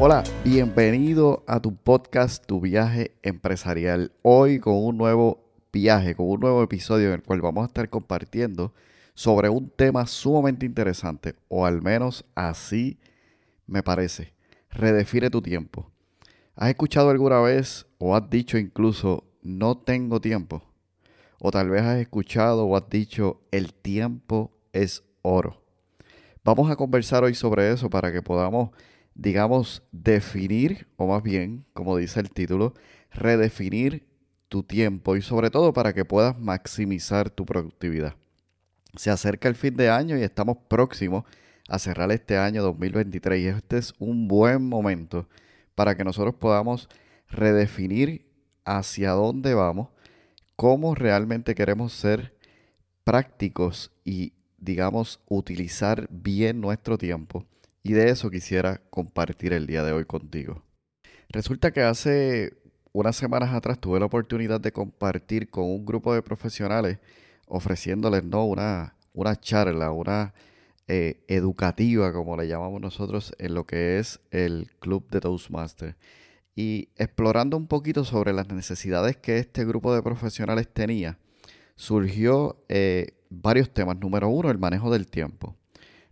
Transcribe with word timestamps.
Hola, 0.00 0.22
bienvenido 0.44 1.42
a 1.48 1.58
tu 1.58 1.74
podcast 1.74 2.46
Tu 2.46 2.60
viaje 2.60 3.16
empresarial. 3.24 4.12
Hoy 4.22 4.60
con 4.60 4.74
un 4.76 4.96
nuevo 4.96 5.50
viaje, 5.72 6.14
con 6.14 6.28
un 6.28 6.38
nuevo 6.38 6.62
episodio 6.62 7.08
en 7.08 7.14
el 7.14 7.22
cual 7.24 7.40
vamos 7.40 7.64
a 7.64 7.66
estar 7.66 7.90
compartiendo 7.90 8.72
sobre 9.14 9.48
un 9.48 9.68
tema 9.70 10.06
sumamente 10.06 10.64
interesante, 10.64 11.34
o 11.48 11.66
al 11.66 11.82
menos 11.82 12.24
así 12.36 13.00
me 13.66 13.82
parece. 13.82 14.34
Redefine 14.70 15.30
tu 15.30 15.42
tiempo. 15.42 15.90
¿Has 16.54 16.68
escuchado 16.68 17.10
alguna 17.10 17.40
vez 17.40 17.84
o 17.98 18.14
has 18.14 18.30
dicho 18.30 18.56
incluso 18.56 19.24
no 19.42 19.78
tengo 19.78 20.20
tiempo? 20.20 20.62
O 21.40 21.50
tal 21.50 21.70
vez 21.70 21.82
has 21.82 21.98
escuchado 21.98 22.66
o 22.66 22.76
has 22.76 22.88
dicho 22.88 23.40
el 23.50 23.74
tiempo 23.74 24.52
es 24.72 25.02
oro. 25.22 25.64
Vamos 26.44 26.70
a 26.70 26.76
conversar 26.76 27.24
hoy 27.24 27.34
sobre 27.34 27.72
eso 27.72 27.90
para 27.90 28.12
que 28.12 28.22
podamos 28.22 28.70
digamos, 29.18 29.82
definir, 29.90 30.86
o 30.96 31.08
más 31.08 31.22
bien, 31.22 31.66
como 31.74 31.96
dice 31.96 32.20
el 32.20 32.30
título, 32.30 32.72
redefinir 33.10 34.06
tu 34.48 34.62
tiempo 34.62 35.16
y 35.16 35.22
sobre 35.22 35.50
todo 35.50 35.72
para 35.72 35.92
que 35.92 36.04
puedas 36.04 36.38
maximizar 36.38 37.28
tu 37.28 37.44
productividad. 37.44 38.14
Se 38.94 39.10
acerca 39.10 39.48
el 39.48 39.56
fin 39.56 39.76
de 39.76 39.90
año 39.90 40.16
y 40.16 40.22
estamos 40.22 40.56
próximos 40.68 41.24
a 41.68 41.78
cerrar 41.80 42.12
este 42.12 42.38
año 42.38 42.62
2023 42.62 43.40
y 43.40 43.46
este 43.48 43.78
es 43.78 43.92
un 43.98 44.28
buen 44.28 44.66
momento 44.66 45.28
para 45.74 45.96
que 45.96 46.04
nosotros 46.04 46.36
podamos 46.36 46.88
redefinir 47.28 48.24
hacia 48.64 49.10
dónde 49.10 49.52
vamos, 49.52 49.88
cómo 50.54 50.94
realmente 50.94 51.56
queremos 51.56 51.92
ser 51.92 52.34
prácticos 53.02 53.90
y, 54.04 54.32
digamos, 54.58 55.20
utilizar 55.26 56.06
bien 56.10 56.60
nuestro 56.60 56.96
tiempo 56.96 57.44
y 57.82 57.92
de 57.92 58.10
eso 58.10 58.30
quisiera 58.30 58.80
compartir 58.90 59.52
el 59.52 59.66
día 59.66 59.84
de 59.84 59.92
hoy 59.92 60.04
contigo. 60.04 60.62
Resulta 61.30 61.72
que 61.72 61.82
hace 61.82 62.56
unas 62.92 63.16
semanas 63.16 63.52
atrás 63.52 63.78
tuve 63.78 64.00
la 64.00 64.06
oportunidad 64.06 64.60
de 64.60 64.72
compartir 64.72 65.50
con 65.50 65.64
un 65.64 65.84
grupo 65.84 66.14
de 66.14 66.22
profesionales 66.22 66.98
ofreciéndoles 67.46 68.24
¿no? 68.24 68.44
una, 68.44 68.94
una 69.12 69.36
charla, 69.36 69.90
una 69.90 70.34
eh, 70.86 71.22
educativa, 71.28 72.12
como 72.12 72.36
le 72.36 72.48
llamamos 72.48 72.80
nosotros, 72.80 73.34
en 73.38 73.54
lo 73.54 73.66
que 73.66 73.98
es 73.98 74.20
el 74.30 74.70
club 74.80 75.08
de 75.10 75.20
Toastmasters. 75.20 75.96
Y 76.56 76.88
explorando 76.96 77.56
un 77.56 77.66
poquito 77.66 78.04
sobre 78.04 78.32
las 78.32 78.48
necesidades 78.48 79.16
que 79.16 79.38
este 79.38 79.64
grupo 79.64 79.94
de 79.94 80.02
profesionales 80.02 80.68
tenía, 80.72 81.18
surgió 81.76 82.64
eh, 82.68 83.18
varios 83.30 83.72
temas. 83.72 83.98
Número 83.98 84.28
uno, 84.28 84.50
el 84.50 84.58
manejo 84.58 84.90
del 84.90 85.06
tiempo. 85.06 85.56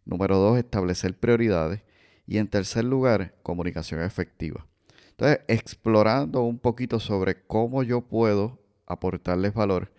Número 0.06 0.38
dos, 0.38 0.56
establecer 0.56 1.18
prioridades. 1.18 1.82
Y 2.26 2.38
en 2.38 2.48
tercer 2.48 2.84
lugar, 2.84 3.34
comunicación 3.42 4.00
efectiva. 4.00 4.66
Entonces, 5.10 5.40
explorando 5.48 6.42
un 6.42 6.58
poquito 6.58 6.98
sobre 6.98 7.42
cómo 7.46 7.82
yo 7.82 8.00
puedo 8.00 8.58
aportarles 8.86 9.52
valor, 9.52 9.92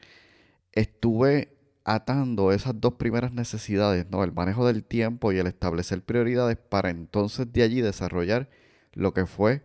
estuve 0.71 1.55
atando 1.83 2.51
esas 2.51 2.79
dos 2.79 2.95
primeras 2.95 3.31
necesidades, 3.31 4.09
¿no? 4.09 4.23
El 4.23 4.33
manejo 4.33 4.65
del 4.65 4.83
tiempo 4.83 5.31
y 5.31 5.37
el 5.37 5.47
establecer 5.47 6.01
prioridades 6.01 6.57
para 6.57 6.89
entonces 6.89 7.51
de 7.53 7.63
allí 7.63 7.81
desarrollar 7.81 8.49
lo 8.93 9.13
que 9.13 9.25
fue 9.25 9.63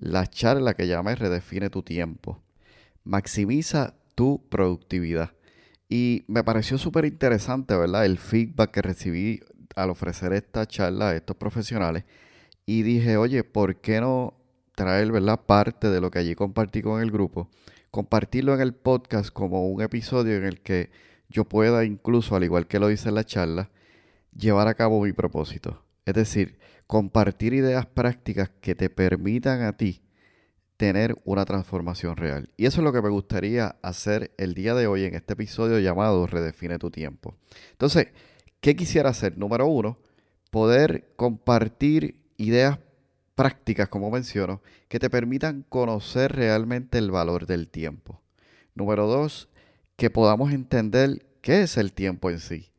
la 0.00 0.26
charla 0.26 0.74
que 0.74 0.88
llamé 0.88 1.14
Redefine 1.14 1.70
tu 1.70 1.82
tiempo. 1.82 2.42
Maximiza 3.04 3.94
tu 4.14 4.48
productividad. 4.48 5.32
Y 5.88 6.24
me 6.28 6.44
pareció 6.44 6.78
súper 6.78 7.04
interesante, 7.04 7.76
¿verdad? 7.76 8.06
El 8.06 8.18
feedback 8.18 8.70
que 8.70 8.82
recibí 8.82 9.40
al 9.76 9.90
ofrecer 9.90 10.32
esta 10.32 10.66
charla 10.66 11.10
a 11.10 11.16
estos 11.16 11.36
profesionales 11.36 12.04
y 12.66 12.82
dije, 12.82 13.16
oye, 13.16 13.44
¿por 13.44 13.80
qué 13.80 14.00
no 14.00 14.34
traer 14.74 15.12
¿verdad? 15.12 15.40
parte 15.46 15.88
de 15.88 16.00
lo 16.00 16.10
que 16.10 16.20
allí 16.20 16.34
compartí 16.34 16.82
con 16.82 17.00
el 17.00 17.10
grupo? 17.10 17.50
Compartirlo 17.90 18.54
en 18.54 18.60
el 18.60 18.74
podcast 18.74 19.30
como 19.30 19.68
un 19.68 19.82
episodio 19.82 20.36
en 20.36 20.44
el 20.44 20.60
que 20.60 20.90
yo 21.28 21.44
pueda 21.44 21.84
incluso, 21.84 22.36
al 22.36 22.44
igual 22.44 22.66
que 22.66 22.78
lo 22.78 22.90
hice 22.90 23.08
en 23.08 23.16
la 23.16 23.24
charla, 23.24 23.70
llevar 24.36 24.68
a 24.68 24.74
cabo 24.74 25.02
mi 25.02 25.12
propósito. 25.12 25.84
Es 26.04 26.14
decir, 26.14 26.58
compartir 26.86 27.54
ideas 27.54 27.86
prácticas 27.86 28.50
que 28.60 28.74
te 28.74 28.90
permitan 28.90 29.62
a 29.62 29.76
ti 29.76 30.02
tener 30.76 31.20
una 31.24 31.44
transformación 31.44 32.16
real. 32.16 32.48
Y 32.56 32.66
eso 32.66 32.80
es 32.80 32.84
lo 32.84 32.92
que 32.92 33.02
me 33.02 33.10
gustaría 33.10 33.76
hacer 33.82 34.32
el 34.38 34.54
día 34.54 34.74
de 34.74 34.86
hoy 34.86 35.04
en 35.04 35.14
este 35.14 35.34
episodio 35.34 35.78
llamado 35.78 36.26
Redefine 36.26 36.78
tu 36.78 36.90
tiempo. 36.90 37.36
Entonces, 37.72 38.08
¿Qué 38.60 38.76
quisiera 38.76 39.08
hacer? 39.08 39.38
Número 39.38 39.66
uno, 39.66 39.96
poder 40.50 41.08
compartir 41.16 42.20
ideas 42.36 42.78
prácticas, 43.34 43.88
como 43.88 44.10
menciono, 44.10 44.60
que 44.88 44.98
te 44.98 45.08
permitan 45.08 45.64
conocer 45.66 46.32
realmente 46.32 46.98
el 46.98 47.10
valor 47.10 47.46
del 47.46 47.68
tiempo. 47.68 48.20
Número 48.74 49.06
dos, 49.06 49.48
que 49.96 50.10
podamos 50.10 50.52
entender 50.52 51.24
qué 51.40 51.62
es 51.62 51.78
el 51.78 51.94
tiempo 51.94 52.28
en 52.28 52.38
sí. 52.38 52.70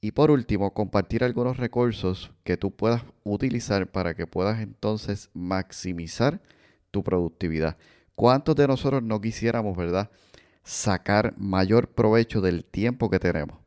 Y 0.00 0.12
por 0.12 0.30
último, 0.30 0.72
compartir 0.72 1.24
algunos 1.24 1.56
recursos 1.56 2.30
que 2.44 2.56
tú 2.56 2.70
puedas 2.70 3.02
utilizar 3.24 3.90
para 3.90 4.14
que 4.14 4.28
puedas 4.28 4.60
entonces 4.60 5.30
maximizar 5.34 6.42
tu 6.92 7.02
productividad. 7.02 7.76
¿Cuántos 8.14 8.54
de 8.54 8.68
nosotros 8.68 9.02
no 9.02 9.20
quisiéramos, 9.20 9.76
verdad, 9.76 10.10
sacar 10.62 11.34
mayor 11.38 11.88
provecho 11.88 12.40
del 12.40 12.64
tiempo 12.64 13.10
que 13.10 13.18
tenemos? 13.18 13.63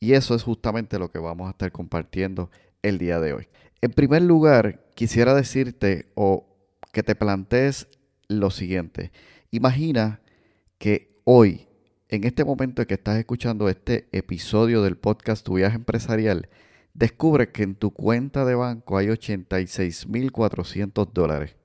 Y 0.00 0.14
eso 0.14 0.34
es 0.34 0.42
justamente 0.42 0.98
lo 0.98 1.10
que 1.10 1.18
vamos 1.18 1.46
a 1.46 1.50
estar 1.50 1.70
compartiendo 1.72 2.50
el 2.82 2.96
día 2.96 3.20
de 3.20 3.34
hoy. 3.34 3.48
En 3.82 3.92
primer 3.92 4.22
lugar, 4.22 4.82
quisiera 4.94 5.34
decirte 5.34 6.10
o 6.14 6.46
que 6.90 7.02
te 7.02 7.14
plantees 7.14 7.86
lo 8.26 8.50
siguiente. 8.50 9.12
Imagina 9.50 10.22
que 10.78 11.20
hoy, 11.24 11.68
en 12.08 12.24
este 12.24 12.46
momento 12.46 12.80
en 12.80 12.88
que 12.88 12.94
estás 12.94 13.18
escuchando 13.18 13.68
este 13.68 14.08
episodio 14.12 14.82
del 14.82 14.96
podcast 14.96 15.44
Tu 15.44 15.56
viaje 15.56 15.76
empresarial, 15.76 16.48
descubres 16.94 17.48
que 17.48 17.62
en 17.62 17.74
tu 17.74 17.90
cuenta 17.90 18.46
de 18.46 18.54
banco 18.54 18.96
hay 18.96 19.08
86.400 19.08 21.12
dólares. 21.12 21.56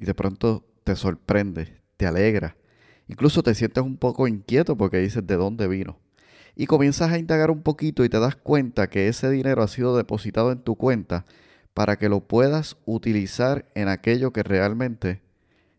Y 0.00 0.04
de 0.04 0.14
pronto 0.14 0.64
te 0.82 0.96
sorprende, 0.96 1.78
te 1.96 2.06
alegra. 2.06 2.56
Incluso 3.06 3.44
te 3.44 3.54
sientes 3.54 3.84
un 3.84 3.98
poco 3.98 4.26
inquieto 4.26 4.76
porque 4.76 4.98
dices 4.98 5.24
de 5.24 5.36
dónde 5.36 5.68
vino 5.68 6.00
y 6.54 6.66
comienzas 6.66 7.12
a 7.12 7.18
indagar 7.18 7.50
un 7.50 7.62
poquito 7.62 8.04
y 8.04 8.08
te 8.08 8.20
das 8.20 8.36
cuenta 8.36 8.88
que 8.88 9.08
ese 9.08 9.30
dinero 9.30 9.62
ha 9.62 9.68
sido 9.68 9.96
depositado 9.96 10.52
en 10.52 10.60
tu 10.60 10.76
cuenta 10.76 11.24
para 11.74 11.96
que 11.96 12.08
lo 12.08 12.20
puedas 12.20 12.76
utilizar 12.84 13.66
en 13.74 13.88
aquello 13.88 14.32
que 14.32 14.42
realmente 14.42 15.22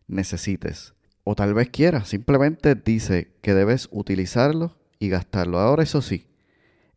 necesites. 0.08 0.94
O 1.22 1.34
tal 1.34 1.54
vez 1.54 1.70
quieras, 1.70 2.08
simplemente 2.08 2.74
dice 2.74 3.30
que 3.40 3.54
debes 3.54 3.88
utilizarlo 3.92 4.76
y 4.98 5.08
gastarlo. 5.08 5.60
Ahora 5.60 5.82
eso 5.82 6.02
sí, 6.02 6.26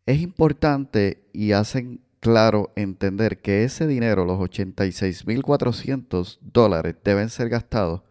es 0.05 0.21
importante 0.21 1.23
y 1.31 1.51
hacen 1.51 2.01
claro 2.19 2.71
entender 2.75 3.41
que 3.41 3.63
ese 3.63 3.87
dinero, 3.87 4.25
los 4.25 4.39
86.400 4.39 6.39
dólares, 6.41 6.95
deben 7.03 7.29
ser 7.29 7.49
gastados 7.49 8.01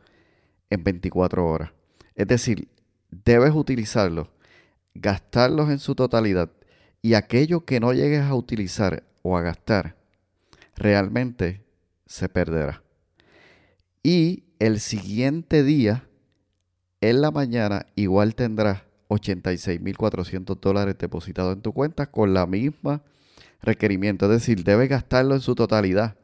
en 0.70 0.84
24 0.84 1.46
horas. 1.46 1.72
Es 2.14 2.28
decir, 2.28 2.68
debes 3.10 3.52
utilizarlo 3.54 4.30
gastarlos 4.96 5.70
en 5.70 5.78
su 5.78 5.94
totalidad 5.94 6.50
y 7.02 7.14
aquello 7.14 7.64
que 7.64 7.80
no 7.80 7.92
llegues 7.92 8.22
a 8.22 8.34
utilizar 8.34 9.04
o 9.22 9.36
a 9.36 9.42
gastar, 9.42 9.96
realmente 10.74 11.64
se 12.06 12.28
perderá. 12.28 12.82
Y 14.02 14.44
el 14.58 14.80
siguiente 14.80 15.62
día, 15.62 16.08
en 17.00 17.20
la 17.20 17.30
mañana, 17.30 17.86
igual 17.94 18.34
tendrás 18.34 18.82
86.400 19.08 20.58
dólares 20.60 20.96
depositados 20.98 21.54
en 21.54 21.62
tu 21.62 21.72
cuenta 21.72 22.10
con 22.10 22.34
la 22.34 22.46
misma 22.46 23.02
requerimiento. 23.62 24.26
Es 24.26 24.40
decir, 24.40 24.64
debes 24.64 24.88
gastarlo 24.88 25.34
en 25.34 25.40
su 25.40 25.54
totalidad. 25.54 26.16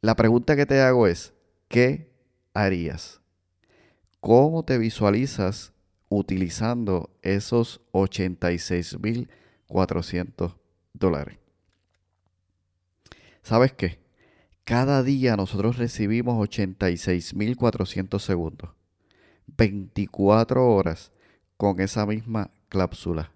La 0.00 0.16
pregunta 0.16 0.56
que 0.56 0.66
te 0.66 0.80
hago 0.80 1.06
es, 1.06 1.34
¿qué 1.68 2.10
harías? 2.54 3.20
¿Cómo 4.20 4.64
te 4.64 4.78
visualizas 4.78 5.72
utilizando 6.08 7.10
esos 7.22 7.80
86.400 7.92 10.54
dólares? 10.92 11.38
¿Sabes 13.42 13.72
qué? 13.72 14.00
Cada 14.64 15.02
día 15.02 15.36
nosotros 15.36 15.78
recibimos 15.78 16.36
86.400 16.48 18.18
segundos. 18.18 18.70
24 19.56 20.74
horas 20.74 21.12
con 21.56 21.80
esa 21.80 22.04
misma 22.04 22.50
cláusula. 22.68 23.32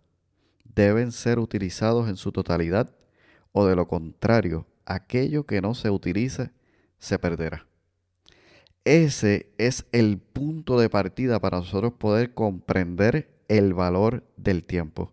Deben 0.75 1.13
ser 1.13 1.39
utilizados 1.39 2.09
en 2.09 2.17
su 2.17 2.33
totalidad 2.33 2.95
o 3.53 3.67
de 3.67 3.77
lo 3.77 3.87
contrario, 3.89 4.67
aquello 4.87 5.45
que 5.45 5.61
no 5.61 5.75
se 5.75 5.91
utilice 5.91 6.51
se 6.99 7.19
perderá. 7.19 7.67
Ese 8.85 9.53
es 9.59 9.87
el 9.93 10.19
punto 10.19 10.79
de 10.81 10.91
partida 10.91 11.39
para 11.39 11.59
nosotros 11.59 11.93
poder 11.93 12.35
comprender 12.35 13.33
el 13.47 13.75
valor 13.75 14.25
del 14.37 14.65
tiempo. 14.65 15.13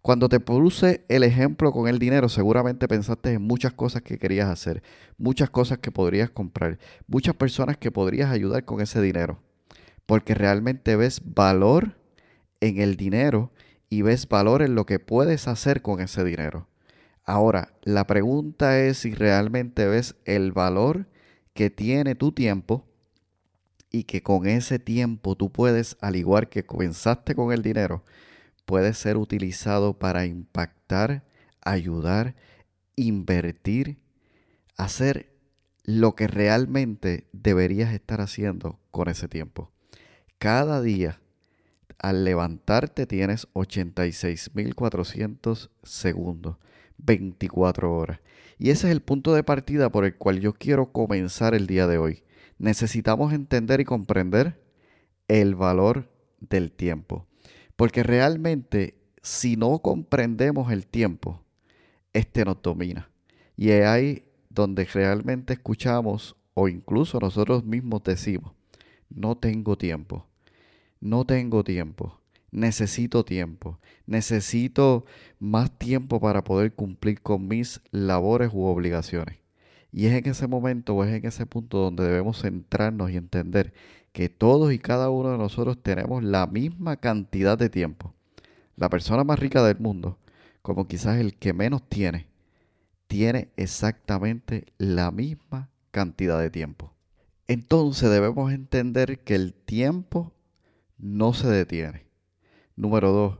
Cuando 0.00 0.28
te 0.28 0.38
puse 0.38 1.04
el 1.08 1.24
ejemplo 1.24 1.72
con 1.72 1.88
el 1.88 1.98
dinero, 1.98 2.28
seguramente 2.28 2.86
pensaste 2.86 3.32
en 3.32 3.42
muchas 3.42 3.72
cosas 3.72 4.02
que 4.02 4.16
querías 4.16 4.48
hacer, 4.48 4.84
muchas 5.18 5.50
cosas 5.50 5.78
que 5.78 5.90
podrías 5.90 6.30
comprar, 6.30 6.78
muchas 7.08 7.34
personas 7.34 7.76
que 7.78 7.90
podrías 7.90 8.30
ayudar 8.30 8.64
con 8.64 8.80
ese 8.80 9.02
dinero, 9.02 9.42
porque 10.06 10.34
realmente 10.34 10.94
ves 10.94 11.20
valor 11.24 11.98
en 12.60 12.80
el 12.80 12.96
dinero 12.96 13.50
y 13.88 14.02
ves 14.02 14.28
valor 14.28 14.62
en 14.62 14.76
lo 14.76 14.86
que 14.86 15.00
puedes 15.00 15.48
hacer 15.48 15.82
con 15.82 16.00
ese 16.00 16.22
dinero. 16.22 16.68
Ahora, 17.24 17.74
la 17.82 18.06
pregunta 18.06 18.78
es 18.78 18.98
si 18.98 19.14
realmente 19.14 19.86
ves 19.86 20.14
el 20.24 20.52
valor 20.52 21.08
que 21.54 21.70
tiene 21.70 22.14
tu 22.14 22.32
tiempo 22.32 22.89
y 23.90 24.04
que 24.04 24.22
con 24.22 24.46
ese 24.46 24.78
tiempo 24.78 25.36
tú 25.36 25.50
puedes, 25.50 25.98
al 26.00 26.16
igual 26.16 26.48
que 26.48 26.64
comenzaste 26.64 27.34
con 27.34 27.52
el 27.52 27.60
dinero, 27.62 28.04
puede 28.64 28.94
ser 28.94 29.16
utilizado 29.16 29.98
para 29.98 30.24
impactar, 30.26 31.24
ayudar, 31.60 32.36
invertir, 32.94 33.98
hacer 34.76 35.34
lo 35.84 36.14
que 36.14 36.28
realmente 36.28 37.26
deberías 37.32 37.92
estar 37.92 38.20
haciendo 38.20 38.78
con 38.92 39.08
ese 39.08 39.26
tiempo. 39.26 39.72
Cada 40.38 40.80
día, 40.80 41.20
al 41.98 42.22
levantarte, 42.24 43.06
tienes 43.06 43.48
86.400 43.54 45.68
segundos, 45.82 46.58
24 46.98 47.92
horas. 47.94 48.20
Y 48.56 48.70
ese 48.70 48.86
es 48.86 48.92
el 48.92 49.02
punto 49.02 49.34
de 49.34 49.42
partida 49.42 49.90
por 49.90 50.04
el 50.04 50.14
cual 50.14 50.38
yo 50.40 50.52
quiero 50.52 50.92
comenzar 50.92 51.54
el 51.54 51.66
día 51.66 51.88
de 51.88 51.98
hoy 51.98 52.22
necesitamos 52.60 53.32
entender 53.32 53.80
y 53.80 53.84
comprender 53.84 54.62
el 55.28 55.54
valor 55.54 56.10
del 56.40 56.70
tiempo. 56.70 57.26
Porque 57.74 58.02
realmente 58.02 59.00
si 59.22 59.56
no 59.56 59.78
comprendemos 59.80 60.70
el 60.70 60.86
tiempo, 60.86 61.42
este 62.12 62.44
nos 62.44 62.60
domina. 62.62 63.10
Y 63.56 63.70
es 63.70 63.86
ahí 63.86 64.24
donde 64.50 64.84
realmente 64.84 65.54
escuchamos 65.54 66.36
o 66.54 66.68
incluso 66.68 67.18
nosotros 67.18 67.64
mismos 67.64 68.02
decimos, 68.04 68.52
no 69.08 69.36
tengo 69.36 69.78
tiempo, 69.78 70.26
no 71.00 71.24
tengo 71.24 71.64
tiempo, 71.64 72.20
necesito 72.50 73.24
tiempo, 73.24 73.78
necesito 74.06 75.06
más 75.38 75.70
tiempo 75.78 76.20
para 76.20 76.44
poder 76.44 76.74
cumplir 76.74 77.22
con 77.22 77.48
mis 77.48 77.80
labores 77.90 78.50
u 78.52 78.64
obligaciones. 78.64 79.39
Y 79.92 80.06
es 80.06 80.14
en 80.14 80.28
ese 80.28 80.46
momento 80.46 80.94
o 80.94 81.04
es 81.04 81.14
en 81.14 81.26
ese 81.26 81.46
punto 81.46 81.78
donde 81.78 82.04
debemos 82.04 82.40
centrarnos 82.40 83.10
y 83.10 83.16
entender 83.16 83.72
que 84.12 84.28
todos 84.28 84.72
y 84.72 84.78
cada 84.78 85.10
uno 85.10 85.32
de 85.32 85.38
nosotros 85.38 85.82
tenemos 85.82 86.22
la 86.22 86.46
misma 86.46 86.96
cantidad 86.96 87.58
de 87.58 87.70
tiempo. 87.70 88.14
La 88.76 88.88
persona 88.88 89.24
más 89.24 89.38
rica 89.38 89.62
del 89.62 89.78
mundo, 89.78 90.18
como 90.62 90.86
quizás 90.86 91.18
el 91.18 91.34
que 91.34 91.52
menos 91.52 91.82
tiene, 91.88 92.26
tiene 93.06 93.48
exactamente 93.56 94.66
la 94.78 95.10
misma 95.10 95.68
cantidad 95.90 96.38
de 96.38 96.50
tiempo. 96.50 96.94
Entonces 97.48 98.10
debemos 98.10 98.52
entender 98.52 99.20
que 99.20 99.34
el 99.34 99.52
tiempo 99.52 100.32
no 100.98 101.34
se 101.34 101.48
detiene. 101.48 102.06
Número 102.76 103.10
dos, 103.10 103.38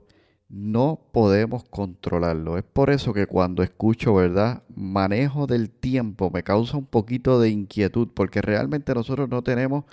no 0.51 1.01
podemos 1.13 1.65
controlarlo. 1.65 2.59
Es 2.59 2.65
por 2.65 2.91
eso 2.91 3.15
que 3.15 3.27
cuando 3.27 3.63
escucho, 3.63 4.15
¿verdad? 4.15 4.65
Manejo 4.75 5.47
del 5.47 5.71
tiempo 5.71 6.31
me 6.31 6.43
causa 6.43 6.77
un 6.77 6.87
poquito 6.87 7.41
de 7.41 7.51
inquietud 7.51 8.09
porque 8.13 8.43
realmente 8.43 8.93
nosotros 8.93 9.29
no 9.29 9.43
tenemos 9.43 9.85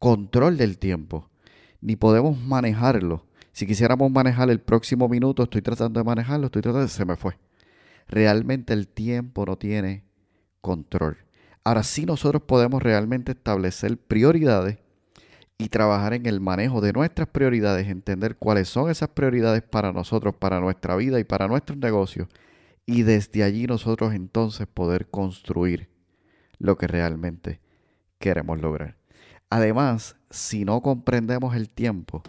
control 0.00 0.56
del 0.56 0.78
tiempo, 0.78 1.30
ni 1.80 1.94
podemos 1.94 2.38
manejarlo. 2.38 3.24
Si 3.52 3.66
quisiéramos 3.66 4.10
manejar 4.10 4.50
el 4.50 4.60
próximo 4.60 5.08
minuto, 5.08 5.44
estoy 5.44 5.62
tratando 5.62 6.00
de 6.00 6.04
manejarlo, 6.04 6.46
estoy 6.46 6.62
tratando 6.62 6.86
de... 6.86 6.88
se 6.88 7.04
me 7.04 7.16
fue. 7.16 7.38
Realmente 8.08 8.72
el 8.72 8.88
tiempo 8.88 9.46
no 9.46 9.56
tiene 9.56 10.04
control. 10.60 11.18
Ahora 11.62 11.84
sí 11.84 12.04
nosotros 12.04 12.42
podemos 12.42 12.82
realmente 12.82 13.32
establecer 13.32 13.96
prioridades 13.96 14.78
y 15.60 15.68
trabajar 15.68 16.14
en 16.14 16.24
el 16.24 16.40
manejo 16.40 16.80
de 16.80 16.94
nuestras 16.94 17.28
prioridades, 17.28 17.86
entender 17.86 18.36
cuáles 18.36 18.66
son 18.66 18.88
esas 18.88 19.10
prioridades 19.10 19.62
para 19.62 19.92
nosotros, 19.92 20.34
para 20.34 20.58
nuestra 20.58 20.96
vida 20.96 21.20
y 21.20 21.24
para 21.24 21.48
nuestros 21.48 21.76
negocios. 21.76 22.28
Y 22.86 23.02
desde 23.02 23.44
allí 23.44 23.66
nosotros 23.66 24.14
entonces 24.14 24.66
poder 24.66 25.10
construir 25.10 25.90
lo 26.58 26.78
que 26.78 26.86
realmente 26.86 27.60
queremos 28.18 28.58
lograr. 28.58 28.96
Además, 29.50 30.16
si 30.30 30.64
no 30.64 30.80
comprendemos 30.80 31.54
el 31.54 31.68
tiempo, 31.68 32.22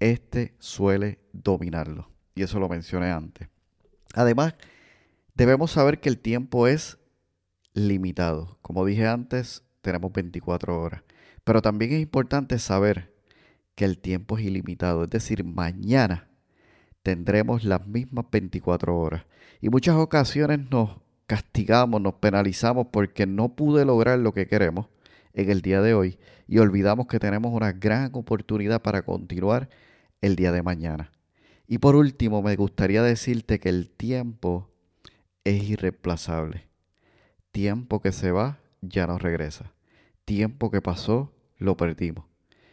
este 0.00 0.56
suele 0.58 1.20
dominarlo. 1.32 2.10
Y 2.34 2.42
eso 2.42 2.58
lo 2.58 2.68
mencioné 2.68 3.12
antes. 3.12 3.48
Además, 4.14 4.56
debemos 5.36 5.70
saber 5.70 6.00
que 6.00 6.08
el 6.08 6.18
tiempo 6.18 6.66
es 6.66 6.98
limitado. 7.74 8.58
Como 8.60 8.84
dije 8.84 9.06
antes, 9.06 9.62
tenemos 9.82 10.12
24 10.12 10.82
horas. 10.82 11.02
Pero 11.44 11.60
también 11.60 11.92
es 11.92 12.00
importante 12.00 12.58
saber 12.58 13.12
que 13.74 13.84
el 13.84 13.98
tiempo 13.98 14.38
es 14.38 14.44
ilimitado, 14.44 15.04
es 15.04 15.10
decir, 15.10 15.44
mañana 15.44 16.28
tendremos 17.02 17.64
las 17.64 17.86
mismas 17.86 18.26
24 18.30 18.96
horas. 18.96 19.24
Y 19.60 19.68
muchas 19.68 19.96
ocasiones 19.96 20.70
nos 20.70 21.00
castigamos, 21.26 22.00
nos 22.00 22.14
penalizamos 22.14 22.88
porque 22.92 23.26
no 23.26 23.56
pude 23.56 23.84
lograr 23.84 24.18
lo 24.18 24.32
que 24.32 24.46
queremos 24.46 24.86
en 25.32 25.50
el 25.50 25.62
día 25.62 25.80
de 25.80 25.94
hoy 25.94 26.18
y 26.46 26.58
olvidamos 26.58 27.06
que 27.06 27.18
tenemos 27.18 27.52
una 27.52 27.72
gran 27.72 28.10
oportunidad 28.14 28.82
para 28.82 29.02
continuar 29.02 29.68
el 30.20 30.36
día 30.36 30.52
de 30.52 30.62
mañana. 30.62 31.10
Y 31.66 31.78
por 31.78 31.96
último, 31.96 32.42
me 32.42 32.54
gustaría 32.54 33.02
decirte 33.02 33.58
que 33.58 33.70
el 33.70 33.88
tiempo 33.90 34.70
es 35.44 35.62
irreemplazable. 35.62 36.68
Tiempo 37.50 38.00
que 38.00 38.12
se 38.12 38.30
va, 38.30 38.58
ya 38.82 39.06
no 39.06 39.18
regresa 39.18 39.72
tiempo 40.24 40.70
que 40.70 40.80
pasó 40.80 41.32
lo 41.58 41.76
perdimos. 41.76 42.26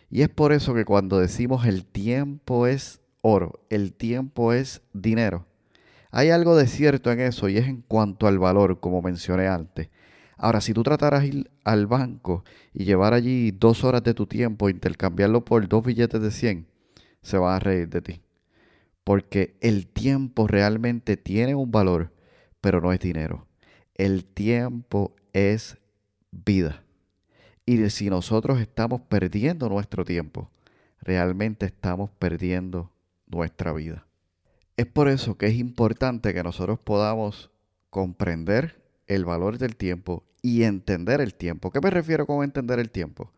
Y 0.10 0.22
es 0.22 0.30
por 0.30 0.54
eso 0.54 0.74
que 0.74 0.86
cuando 0.86 1.20
decimos 1.20 1.66
el 1.66 1.86
tiempo 1.86 2.68
es 2.68 3.02
oro, 3.22 3.66
el 3.70 3.94
tiempo 3.94 4.54
es 4.54 4.82
dinero, 4.94 5.46
hay 6.12 6.32
algo 6.32 6.56
de 6.56 6.68
cierto 6.68 7.12
en 7.12 7.20
eso 7.20 7.50
y 7.50 7.58
es 7.58 7.68
en 7.68 7.82
cuanto 7.82 8.28
al 8.28 8.40
valor, 8.40 8.80
como 8.80 9.02
mencioné 9.02 9.48
antes. 9.48 9.90
Ahora, 10.38 10.62
si 10.62 10.74
tú 10.74 10.82
trataras 10.84 11.24
ir 11.26 11.52
al 11.64 11.86
banco 11.86 12.44
y 12.74 12.86
llevar 12.86 13.14
allí 13.14 13.52
dos 13.52 13.84
horas 13.84 14.04
de 14.04 14.14
tu 14.14 14.26
tiempo 14.26 14.70
intercambiarlo 14.70 15.46
por 15.46 15.68
dos 15.68 15.84
billetes 15.84 16.22
de 16.22 16.32
100, 16.32 16.68
se 17.22 17.38
van 17.38 17.56
a 17.56 17.60
reír 17.60 17.90
de 17.90 18.02
ti. 18.02 18.22
Porque 19.04 19.58
el 19.62 19.88
tiempo 19.88 20.48
realmente 20.48 21.18
tiene 21.18 21.56
un 21.56 21.72
valor, 21.72 22.12
pero 22.62 22.82
no 22.82 22.92
es 22.92 23.00
dinero. 23.00 23.48
El 23.96 24.26
tiempo 24.26 25.16
es 25.34 25.78
vida. 26.32 26.84
Y 27.70 27.88
si 27.92 28.10
nosotros 28.10 28.60
estamos 28.60 29.02
perdiendo 29.02 29.70
nuestro 29.70 30.04
tiempo, 30.04 30.50
realmente 31.02 31.68
estamos 31.68 32.10
perdiendo 32.18 32.90
nuestra 33.28 33.74
vida. 33.74 34.08
Es 34.76 34.88
por 34.88 35.08
eso 35.08 35.38
que 35.38 35.46
es 35.46 35.54
importante 35.54 36.34
que 36.34 36.42
nosotros 36.42 36.80
podamos 36.80 37.52
comprender 37.92 38.82
el 39.06 39.24
valor 39.24 39.60
del 39.60 39.76
tiempo 39.76 40.24
y 40.42 40.64
entender 40.64 41.22
el 41.22 41.36
tiempo. 41.36 41.70
¿Qué 41.70 41.80
me 41.80 41.92
refiero 41.92 42.26
con 42.26 42.44
entender 42.44 42.80
el 42.80 42.90
tiempo? 42.90 43.32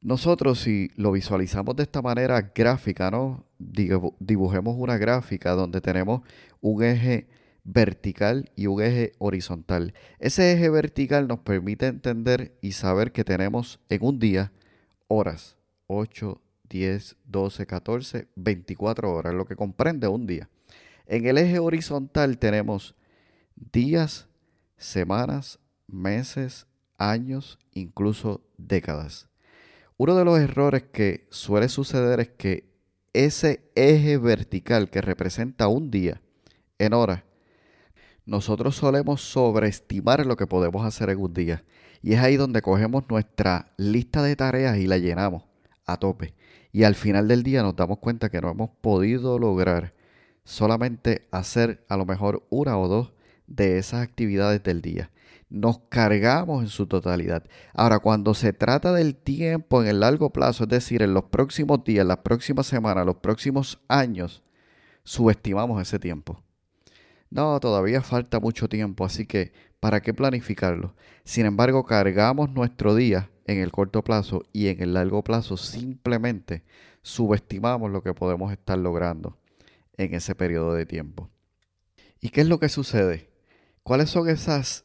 Nosotros 0.00 0.60
si 0.60 0.90
lo 0.96 1.12
visualizamos 1.12 1.76
de 1.76 1.82
esta 1.82 2.00
manera 2.00 2.50
gráfica, 2.54 3.10
¿no? 3.10 3.44
Dibujemos 3.58 4.76
una 4.78 4.96
gráfica 4.96 5.50
donde 5.50 5.82
tenemos 5.82 6.22
un 6.62 6.82
eje 6.82 7.26
vertical 7.72 8.50
y 8.56 8.66
un 8.66 8.82
eje 8.82 9.12
horizontal. 9.18 9.94
Ese 10.18 10.52
eje 10.52 10.68
vertical 10.70 11.28
nos 11.28 11.40
permite 11.40 11.86
entender 11.86 12.56
y 12.60 12.72
saber 12.72 13.12
que 13.12 13.24
tenemos 13.24 13.80
en 13.88 14.04
un 14.04 14.18
día 14.18 14.52
horas, 15.08 15.56
8, 15.86 16.40
10, 16.68 17.16
12, 17.24 17.66
14, 17.66 18.28
24 18.36 19.12
horas, 19.12 19.34
lo 19.34 19.46
que 19.46 19.56
comprende 19.56 20.08
un 20.08 20.26
día. 20.26 20.48
En 21.06 21.26
el 21.26 21.38
eje 21.38 21.58
horizontal 21.58 22.38
tenemos 22.38 22.94
días, 23.54 24.28
semanas, 24.76 25.58
meses, 25.86 26.66
años, 26.98 27.58
incluso 27.72 28.42
décadas. 28.56 29.28
Uno 29.96 30.16
de 30.16 30.24
los 30.24 30.38
errores 30.38 30.84
que 30.92 31.26
suele 31.30 31.68
suceder 31.68 32.20
es 32.20 32.30
que 32.30 32.70
ese 33.12 33.70
eje 33.74 34.16
vertical 34.18 34.88
que 34.88 35.00
representa 35.00 35.68
un 35.68 35.90
día 35.90 36.22
en 36.78 36.94
horas, 36.94 37.24
nosotros 38.26 38.76
solemos 38.76 39.20
sobreestimar 39.20 40.26
lo 40.26 40.36
que 40.36 40.46
podemos 40.46 40.84
hacer 40.84 41.10
en 41.10 41.18
un 41.20 41.34
día. 41.34 41.64
Y 42.02 42.14
es 42.14 42.20
ahí 42.20 42.36
donde 42.36 42.62
cogemos 42.62 43.04
nuestra 43.08 43.72
lista 43.76 44.22
de 44.22 44.36
tareas 44.36 44.78
y 44.78 44.86
la 44.86 44.98
llenamos 44.98 45.44
a 45.86 45.96
tope. 45.96 46.34
Y 46.72 46.84
al 46.84 46.94
final 46.94 47.28
del 47.28 47.42
día 47.42 47.62
nos 47.62 47.76
damos 47.76 47.98
cuenta 47.98 48.30
que 48.30 48.40
no 48.40 48.50
hemos 48.50 48.70
podido 48.80 49.38
lograr 49.38 49.94
solamente 50.44 51.28
hacer 51.30 51.84
a 51.88 51.96
lo 51.96 52.06
mejor 52.06 52.46
una 52.50 52.78
o 52.78 52.88
dos 52.88 53.12
de 53.46 53.78
esas 53.78 54.02
actividades 54.02 54.62
del 54.62 54.80
día. 54.80 55.10
Nos 55.48 55.80
cargamos 55.88 56.62
en 56.62 56.68
su 56.68 56.86
totalidad. 56.86 57.44
Ahora, 57.74 57.98
cuando 57.98 58.34
se 58.34 58.52
trata 58.52 58.92
del 58.92 59.16
tiempo 59.16 59.82
en 59.82 59.88
el 59.88 60.00
largo 60.00 60.30
plazo, 60.30 60.64
es 60.64 60.70
decir, 60.70 61.02
en 61.02 61.12
los 61.12 61.24
próximos 61.24 61.82
días, 61.82 62.06
las 62.06 62.18
próximas 62.18 62.66
semanas, 62.66 63.04
los 63.04 63.16
próximos 63.16 63.80
años, 63.88 64.44
subestimamos 65.02 65.82
ese 65.82 65.98
tiempo. 65.98 66.40
No, 67.30 67.60
todavía 67.60 68.02
falta 68.02 68.40
mucho 68.40 68.68
tiempo, 68.68 69.04
así 69.04 69.24
que 69.24 69.52
¿para 69.78 70.02
qué 70.02 70.12
planificarlo? 70.12 70.94
Sin 71.24 71.46
embargo, 71.46 71.84
cargamos 71.84 72.50
nuestro 72.50 72.96
día 72.96 73.30
en 73.46 73.58
el 73.60 73.70
corto 73.70 74.02
plazo 74.02 74.42
y 74.52 74.66
en 74.66 74.82
el 74.82 74.94
largo 74.94 75.22
plazo 75.22 75.56
simplemente 75.56 76.64
subestimamos 77.02 77.90
lo 77.90 78.02
que 78.02 78.14
podemos 78.14 78.50
estar 78.52 78.78
logrando 78.78 79.38
en 79.96 80.14
ese 80.14 80.34
periodo 80.34 80.74
de 80.74 80.86
tiempo. 80.86 81.30
¿Y 82.20 82.30
qué 82.30 82.40
es 82.40 82.48
lo 82.48 82.58
que 82.58 82.68
sucede? 82.68 83.30
¿Cuáles 83.84 84.10
son 84.10 84.28
esas, 84.28 84.84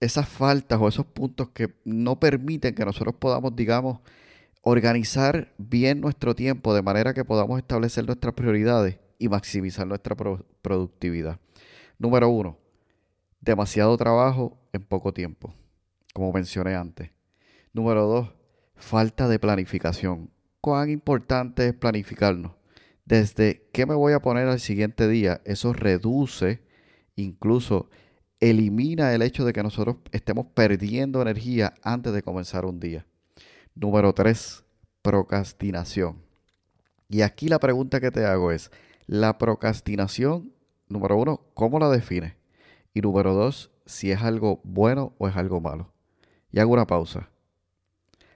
esas 0.00 0.28
faltas 0.28 0.80
o 0.80 0.88
esos 0.88 1.06
puntos 1.06 1.50
que 1.50 1.74
no 1.84 2.18
permiten 2.18 2.74
que 2.74 2.84
nosotros 2.84 3.14
podamos, 3.18 3.54
digamos, 3.54 4.00
organizar 4.62 5.54
bien 5.58 6.00
nuestro 6.00 6.34
tiempo 6.34 6.74
de 6.74 6.82
manera 6.82 7.14
que 7.14 7.24
podamos 7.24 7.58
establecer 7.58 8.04
nuestras 8.04 8.34
prioridades 8.34 8.98
y 9.18 9.28
maximizar 9.28 9.86
nuestra 9.86 10.16
productividad? 10.60 11.38
Número 11.98 12.28
uno, 12.28 12.58
demasiado 13.40 13.96
trabajo 13.96 14.58
en 14.72 14.82
poco 14.84 15.12
tiempo, 15.12 15.54
como 16.12 16.32
mencioné 16.32 16.74
antes. 16.74 17.10
Número 17.72 18.06
dos, 18.06 18.28
falta 18.74 19.28
de 19.28 19.38
planificación. 19.38 20.30
¿Cuán 20.60 20.90
importante 20.90 21.68
es 21.68 21.74
planificarnos? 21.74 22.52
Desde 23.04 23.68
qué 23.72 23.84
me 23.86 23.94
voy 23.94 24.14
a 24.14 24.20
poner 24.20 24.48
al 24.48 24.60
siguiente 24.60 25.08
día, 25.08 25.42
eso 25.44 25.72
reduce, 25.72 26.62
incluso 27.16 27.90
elimina 28.40 29.14
el 29.14 29.22
hecho 29.22 29.44
de 29.44 29.52
que 29.52 29.62
nosotros 29.62 29.96
estemos 30.12 30.46
perdiendo 30.54 31.20
energía 31.22 31.74
antes 31.82 32.12
de 32.12 32.22
comenzar 32.22 32.64
un 32.64 32.80
día. 32.80 33.06
Número 33.74 34.12
tres, 34.14 34.64
procrastinación. 35.02 36.22
Y 37.08 37.22
aquí 37.22 37.48
la 37.48 37.58
pregunta 37.58 38.00
que 38.00 38.10
te 38.10 38.24
hago 38.24 38.52
es, 38.52 38.70
¿la 39.06 39.36
procrastinación, 39.38 40.52
número 40.88 41.16
uno, 41.16 41.40
cómo 41.54 41.78
la 41.78 41.88
defines? 41.88 42.34
Y 42.92 43.00
número 43.00 43.34
dos, 43.34 43.70
si 43.86 44.10
es 44.10 44.22
algo 44.22 44.60
bueno 44.64 45.14
o 45.18 45.28
es 45.28 45.36
algo 45.36 45.60
malo. 45.60 45.92
Y 46.50 46.60
hago 46.60 46.72
una 46.72 46.86
pausa. 46.86 47.30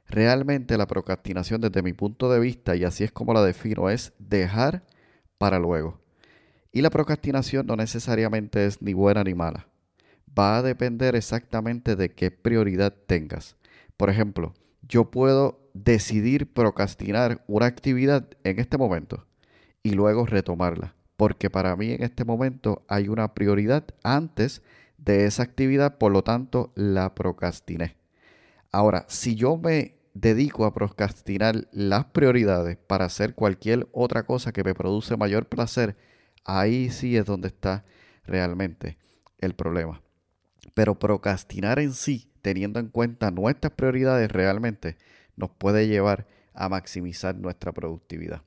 Realmente 0.07 0.78
la 0.78 0.87
procrastinación 0.87 1.61
desde 1.61 1.83
mi 1.83 1.93
punto 1.93 2.31
de 2.31 2.40
vista, 2.40 2.75
y 2.75 2.85
así 2.85 3.05
es 3.05 3.12
como 3.12 3.35
la 3.35 3.43
defino, 3.43 3.90
es 3.90 4.12
dejar 4.19 4.85
para 5.37 5.59
luego. 5.59 6.00
Y 6.73 6.81
la 6.81 6.90
procrastinación 6.90 7.67
no 7.67 7.76
necesariamente 7.76 8.67
es 8.67 8.81
ni 8.83 8.95
buena 8.95 9.23
ni 9.25 9.35
mala. 9.35 9.69
Va 10.38 10.59
a 10.59 10.62
depender 10.62 11.14
exactamente 11.14 11.97
de 11.97 12.11
qué 12.11 12.31
prioridad 12.31 12.95
tengas. 13.07 13.57
Por 13.97 14.11
ejemplo, 14.11 14.55
yo 14.83 15.11
puedo 15.11 15.61
decidir 15.75 16.52
procrastinar 16.52 17.45
una 17.47 17.67
actividad 17.67 18.28
en 18.45 18.59
este 18.59 18.78
momento 18.78 19.26
y 19.83 19.93
luego 19.93 20.26
retomarla, 20.26 20.95
porque 21.19 21.51
para 21.51 21.75
mí 21.75 21.91
en 21.91 22.05
este 22.05 22.25
momento 22.25 22.85
hay 22.87 23.09
una 23.09 23.35
prioridad 23.35 23.85
antes 24.05 24.63
de 24.99 25.27
esa 25.27 25.43
actividad, 25.43 25.99
por 25.99 26.13
lo 26.13 26.23
tanto 26.23 26.73
la 26.77 27.17
procrastiné. 27.17 27.97
Ahora, 28.71 29.05
si 29.09 29.35
yo 29.35 29.57
me 29.57 29.97
dedico 30.15 30.65
a 30.65 30.73
procrastinar 30.73 31.67
las 31.73 32.05
prioridades 32.05 32.77
para 32.77 33.07
hacer 33.07 33.35
cualquier 33.35 33.89
otra 33.91 34.27
cosa 34.27 34.53
que 34.53 34.63
me 34.63 34.75
produce 34.75 35.17
mayor 35.17 35.49
placer, 35.49 35.97
ahí 36.45 36.89
sí 36.89 37.17
es 37.17 37.25
donde 37.25 37.49
está 37.49 37.85
realmente 38.25 38.97
el 39.39 39.57
problema. 39.57 40.01
Pero 40.75 41.01
procrastinar 41.01 41.81
en 41.81 41.95
sí, 41.95 42.31
teniendo 42.43 42.79
en 42.79 42.91
cuenta 42.91 43.33
nuestras 43.33 43.73
prioridades, 43.73 44.31
realmente 44.31 44.97
nos 45.35 45.51
puede 45.51 45.89
llevar 45.89 46.29
a 46.55 46.69
maximizar 46.69 47.35
nuestra 47.35 47.73
productividad. 47.73 48.43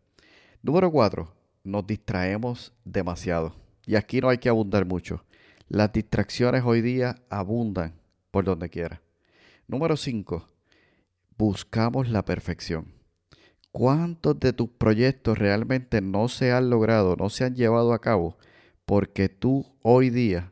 Número 0.63 0.89
cuatro, 0.89 1.33
nos 1.63 1.85
distraemos 1.85 2.73
demasiado. 2.83 3.55
Y 3.85 3.95
aquí 3.95 4.21
no 4.21 4.29
hay 4.29 4.37
que 4.37 4.49
abundar 4.49 4.85
mucho. 4.85 5.23
Las 5.67 5.91
distracciones 5.93 6.63
hoy 6.65 6.81
día 6.81 7.15
abundan 7.29 7.93
por 8.31 8.45
donde 8.45 8.69
quiera. 8.69 9.01
Número 9.67 9.95
cinco, 9.95 10.47
buscamos 11.37 12.09
la 12.09 12.25
perfección. 12.25 12.93
¿Cuántos 13.71 14.39
de 14.39 14.51
tus 14.51 14.69
proyectos 14.69 15.37
realmente 15.37 16.01
no 16.01 16.27
se 16.27 16.51
han 16.51 16.69
logrado, 16.69 17.15
no 17.15 17.29
se 17.29 17.45
han 17.45 17.55
llevado 17.55 17.93
a 17.93 18.01
cabo 18.01 18.37
porque 18.85 19.29
tú 19.29 19.65
hoy 19.81 20.09
día 20.09 20.51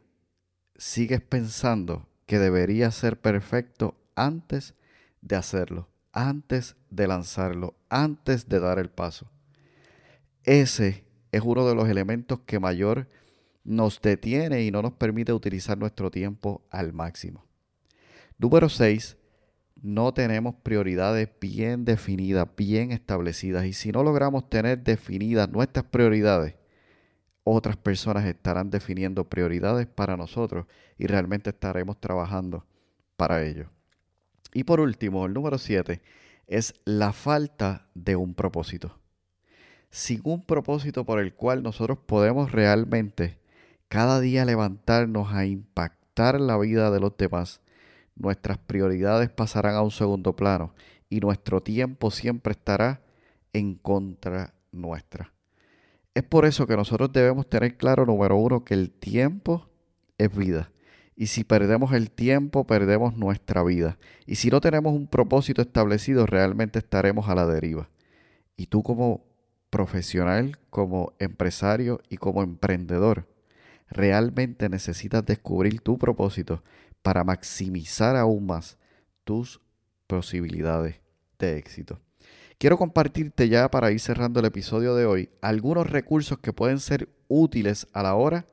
sigues 0.78 1.20
pensando 1.20 2.08
que 2.25 2.39
debería 2.39 2.92
ser 2.92 3.20
perfecto 3.20 3.96
antes 4.16 4.74
de 5.22 5.36
hacerlo, 5.36 5.89
antes 6.13 6.78
de 6.89 7.08
lanzarlo, 7.08 7.75
antes 7.89 8.48
de 8.48 8.60
dar 8.62 8.80
el 8.80 8.89
paso? 8.89 9.30
Ese 10.50 11.06
es 11.32 11.44
uno 11.44 11.68
de 11.68 11.75
los 11.75 11.88
elementos 11.88 12.39
que 12.39 12.60
mayor 12.60 13.08
nos 13.63 14.01
detiene 14.01 14.63
y 14.63 14.72
no 14.72 14.82
nos 14.82 14.94
permite 14.94 15.32
utilizar 15.32 15.77
nuestro 15.77 16.10
tiempo 16.10 16.65
al 16.72 16.91
máximo. 16.91 17.46
Número 18.39 18.68
6 18.68 19.15
no 19.84 20.12
tenemos 20.12 20.56
prioridades 20.56 21.29
bien 21.39 21.86
definidas, 21.86 22.48
bien 22.58 22.91
establecidas. 22.91 23.63
Y 23.65 23.74
si 23.74 23.91
no 23.91 24.01
logramos 24.01 24.50
tener 24.50 24.84
definidas 24.84 25.48
nuestras 25.51 25.86
prioridades, 25.86 26.56
otras 27.44 27.77
personas 27.77 28.25
estarán 28.25 28.72
definiendo 28.72 29.29
prioridades 29.29 29.86
para 29.86 30.18
nosotros 30.18 30.65
y 30.98 31.06
realmente 31.06 31.51
estaremos 31.51 32.01
trabajando 32.01 32.65
para 33.18 33.46
ello. 33.46 33.70
Y 34.51 34.63
por 34.63 34.79
último, 34.79 35.27
el 35.27 35.34
número 35.36 35.60
7 35.60 36.01
es 36.48 36.74
la 36.86 37.13
falta 37.13 37.88
de 37.94 38.15
un 38.15 38.34
propósito. 38.34 38.99
Sin 39.89 40.22
un 40.24 40.43
propósito 40.43 41.05
por 41.05 41.19
el 41.19 41.34
cual 41.34 41.63
nosotros 41.63 41.98
podemos 42.05 42.51
realmente 42.51 43.39
cada 43.88 44.19
día 44.19 44.46
levantarnos 44.46 45.34
a 45.34 45.46
impactar 45.46 46.39
la 46.39 46.58
vida 46.60 46.91
de 46.91 47.00
los 47.00 47.17
demás, 47.17 47.60
nuestras 48.15 48.60
prioridades 48.60 49.31
pasarán 49.31 49.75
a 49.75 49.81
un 49.81 49.89
segundo 49.89 50.36
plano 50.36 50.75
y 51.10 51.19
nuestro 51.19 51.62
tiempo 51.62 52.12
siempre 52.12 52.51
estará 52.51 53.01
en 53.51 53.74
contra 53.74 54.53
nuestra. 54.72 55.34
Es 56.13 56.24
por 56.24 56.46
eso 56.46 56.67
que 56.67 56.75
nosotros 56.75 57.12
debemos 57.12 57.50
tener 57.50 57.77
claro, 57.77 58.05
número 58.05 58.36
uno, 58.38 58.63
que 58.63 58.75
el 58.75 58.91
tiempo 58.91 59.69
es 60.19 60.36
vida. 60.36 60.72
Y 61.15 61.27
si 61.27 61.43
perdemos 61.43 61.93
el 61.93 62.12
tiempo, 62.12 62.67
perdemos 62.67 63.17
nuestra 63.17 63.63
vida. 63.63 63.98
Y 64.25 64.36
si 64.36 64.50
no 64.50 64.62
tenemos 64.62 64.93
un 64.93 65.08
propósito 65.08 65.62
establecido, 65.62 66.25
realmente 66.25 66.77
estaremos 66.79 67.27
a 67.27 67.36
la 67.36 67.46
deriva. 67.46 67.89
Y 68.55 68.67
tú 68.67 68.84
como 68.84 69.28
profesional, 69.70 70.58
como 70.70 71.14
empresario 71.20 72.02
y 72.10 72.18
como 72.18 72.44
emprendedor, 72.44 73.28
realmente 73.90 74.70
necesitas 74.70 75.26
descubrir 75.26 75.82
tu 75.82 75.98
propósito 75.98 76.64
para 77.02 77.24
maximizar 77.24 78.16
aún 78.16 78.46
más 78.46 78.78
tus 79.24 79.62
posibilidades 80.08 81.02
de 81.38 81.58
éxito. 81.58 82.00
Quiero 82.58 82.78
compartirte 82.78 83.48
ya 83.48 83.72
para 83.72 83.92
ir 83.92 84.00
cerrando 84.00 84.40
el 84.42 84.46
episodio 84.46 84.96
de 84.96 85.06
hoy 85.06 85.30
algunos 85.42 85.90
recursos 85.90 86.40
que 86.40 86.52
pueden 86.52 86.80
ser 86.80 87.08
útiles 87.30 87.88
a 87.94 88.04
la 88.04 88.16
hora 88.16 88.46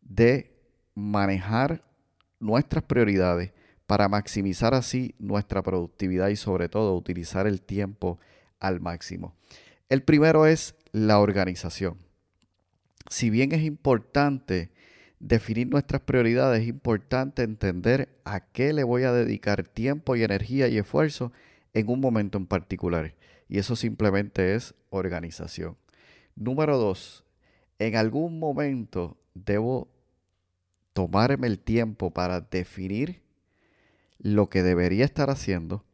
de 0.00 0.56
manejar 0.94 1.82
nuestras 2.40 2.84
prioridades 2.84 3.52
para 3.86 4.08
maximizar 4.08 4.74
así 4.74 5.14
nuestra 5.18 5.62
productividad 5.62 6.28
y 6.28 6.36
sobre 6.36 6.68
todo 6.68 6.96
utilizar 6.96 7.46
el 7.46 7.60
tiempo 7.60 8.18
al 8.60 8.80
máximo. 8.80 9.34
El 9.88 10.02
primero 10.02 10.46
es 10.46 10.74
la 10.92 11.18
organización. 11.18 11.98
Si 13.10 13.30
bien 13.30 13.52
es 13.52 13.62
importante 13.62 14.70
definir 15.18 15.68
nuestras 15.68 16.02
prioridades 16.02 16.62
es 16.62 16.68
importante 16.68 17.42
entender 17.42 18.08
a 18.24 18.40
qué 18.40 18.72
le 18.72 18.84
voy 18.84 19.04
a 19.04 19.12
dedicar 19.12 19.66
tiempo 19.66 20.16
y 20.16 20.22
energía 20.22 20.68
y 20.68 20.78
esfuerzo 20.78 21.32
en 21.72 21.88
un 21.88 22.00
momento 22.00 22.38
en 22.38 22.46
particular. 22.46 23.14
Y 23.48 23.58
eso 23.58 23.76
simplemente 23.76 24.54
es 24.54 24.74
organización. 24.90 25.76
Número 26.34 26.78
dos, 26.78 27.24
en 27.78 27.96
algún 27.96 28.38
momento 28.38 29.16
debo 29.34 29.88
tomarme 30.92 31.46
el 31.46 31.58
tiempo 31.58 32.10
para 32.10 32.40
definir 32.40 33.22
lo 34.18 34.48
que 34.48 34.62
debería 34.62 35.04
estar 35.04 35.30
haciendo, 35.30 35.84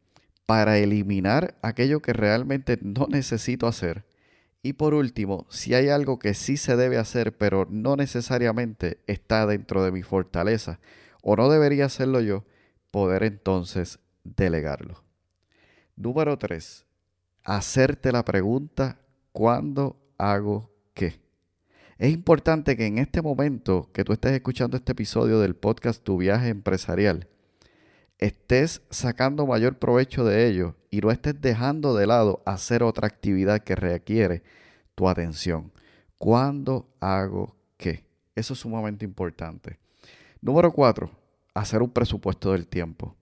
para 0.51 0.77
eliminar 0.79 1.55
aquello 1.61 2.01
que 2.01 2.11
realmente 2.11 2.77
no 2.81 3.07
necesito 3.07 3.67
hacer. 3.67 4.03
Y 4.61 4.73
por 4.73 4.93
último, 4.93 5.47
si 5.49 5.75
hay 5.75 5.87
algo 5.87 6.19
que 6.19 6.33
sí 6.33 6.57
se 6.57 6.75
debe 6.75 6.97
hacer, 6.97 7.37
pero 7.37 7.65
no 7.69 7.95
necesariamente 7.95 8.99
está 9.07 9.45
dentro 9.45 9.81
de 9.81 9.93
mi 9.93 10.03
fortaleza, 10.03 10.81
o 11.21 11.37
no 11.37 11.49
debería 11.49 11.85
hacerlo 11.85 12.19
yo, 12.19 12.43
poder 12.91 13.23
entonces 13.23 13.99
delegarlo. 14.25 15.05
Número 15.95 16.37
3. 16.37 16.85
Hacerte 17.45 18.11
la 18.11 18.25
pregunta, 18.25 18.99
¿cuándo 19.31 19.95
hago 20.17 20.69
qué? 20.93 21.21
Es 21.97 22.11
importante 22.11 22.75
que 22.75 22.87
en 22.87 22.97
este 22.97 23.21
momento 23.21 23.89
que 23.93 24.03
tú 24.03 24.11
estés 24.11 24.33
escuchando 24.33 24.75
este 24.75 24.91
episodio 24.91 25.39
del 25.39 25.55
podcast 25.55 26.03
Tu 26.03 26.17
viaje 26.17 26.49
empresarial, 26.49 27.29
estés 28.21 28.83
sacando 28.91 29.45
mayor 29.47 29.77
provecho 29.77 30.23
de 30.23 30.47
ello 30.47 30.75
y 30.89 31.01
no 31.01 31.11
estés 31.11 31.41
dejando 31.41 31.95
de 31.95 32.07
lado 32.07 32.41
hacer 32.45 32.83
otra 32.83 33.07
actividad 33.07 33.61
que 33.61 33.75
requiere 33.75 34.43
tu 34.95 35.09
atención. 35.09 35.71
¿Cuándo 36.17 36.87
hago 36.99 37.55
qué? 37.77 38.05
Eso 38.35 38.53
es 38.53 38.59
sumamente 38.59 39.03
importante. 39.03 39.79
Número 40.39 40.71
cuatro, 40.71 41.11
hacer 41.53 41.81
un 41.81 41.89
presupuesto 41.89 42.51
del 42.51 42.67
tiempo. 42.67 43.15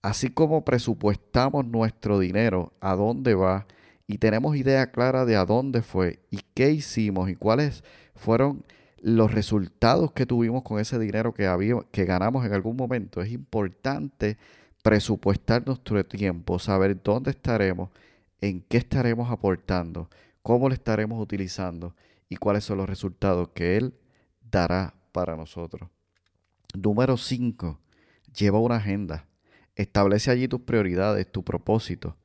Así 0.00 0.30
como 0.30 0.64
presupuestamos 0.64 1.66
nuestro 1.66 2.20
dinero, 2.20 2.72
a 2.80 2.94
dónde 2.94 3.34
va, 3.34 3.66
y 4.06 4.18
tenemos 4.18 4.54
idea 4.54 4.92
clara 4.92 5.24
de 5.24 5.34
a 5.34 5.44
dónde 5.44 5.82
fue 5.82 6.20
y 6.30 6.38
qué 6.54 6.70
hicimos 6.70 7.28
y 7.28 7.34
cuáles 7.34 7.82
fueron 8.14 8.64
los 9.06 9.32
resultados 9.32 10.10
que 10.10 10.26
tuvimos 10.26 10.64
con 10.64 10.80
ese 10.80 10.98
dinero 10.98 11.32
que, 11.32 11.46
que 11.92 12.04
ganamos 12.04 12.44
en 12.44 12.52
algún 12.52 12.74
momento. 12.74 13.22
Es 13.22 13.30
importante 13.30 14.36
presupuestar 14.82 15.64
nuestro 15.64 16.04
tiempo, 16.04 16.58
saber 16.58 17.00
dónde 17.00 17.30
estaremos, 17.30 17.90
en 18.40 18.62
qué 18.62 18.78
estaremos 18.78 19.30
aportando, 19.30 20.10
cómo 20.42 20.68
lo 20.68 20.74
estaremos 20.74 21.22
utilizando 21.22 21.94
y 22.28 22.34
cuáles 22.34 22.64
son 22.64 22.78
los 22.78 22.88
resultados 22.88 23.50
que 23.50 23.76
Él 23.76 23.94
dará 24.50 24.92
para 25.12 25.36
nosotros. 25.36 25.88
Número 26.74 27.16
5. 27.16 27.78
Lleva 28.36 28.58
una 28.58 28.76
agenda. 28.76 29.28
Establece 29.76 30.32
allí 30.32 30.48
tus 30.48 30.62
prioridades, 30.62 31.30
tu 31.30 31.44
propósito 31.44 32.16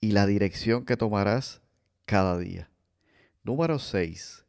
y 0.00 0.12
la 0.12 0.26
dirección 0.26 0.84
que 0.84 0.96
tomarás 0.96 1.62
cada 2.06 2.38
día. 2.38 2.70
Número 3.42 3.80
6 3.80 4.42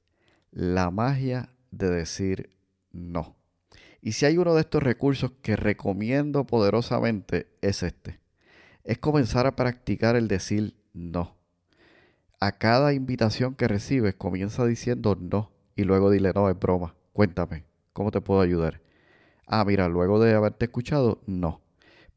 la 0.53 0.92
magia 0.92 1.50
de 1.77 1.89
decir 1.89 2.50
no. 2.92 3.36
Y 4.01 4.13
si 4.13 4.25
hay 4.25 4.38
uno 4.38 4.53
de 4.53 4.62
estos 4.62 4.84
recursos 4.84 5.32
que 5.42 5.56
recomiendo 5.56 6.46
poderosamente 6.46 7.48
es 7.62 7.84
este. 7.84 8.20
Es 8.84 8.98
comenzar 8.98 9.48
a 9.48 9.56
practicar 9.56 10.15
el 10.15 10.27
decir 10.27 10.75
no. 10.94 11.38
A 12.39 12.58
cada 12.58 12.94
invitación 12.94 13.56
que 13.56 13.68
recibes 13.68 14.15
comienza 14.15 14.65
diciendo 14.65 15.18
no 15.20 15.51
y 15.75 15.84
luego 15.84 16.12
dile 16.12 16.34
no, 16.36 16.50
es 16.50 16.60
broma. 16.60 16.96
Cuéntame, 17.13 17.63
¿cómo 17.94 18.12
te 18.12 18.22
puedo 18.22 18.42
ayudar? 18.42 18.82
Ah, 19.48 19.63
mira, 19.65 19.88
luego 19.88 20.20
de 20.20 20.34
haberte 20.34 20.65
escuchado, 20.65 21.22
no. 21.25 21.62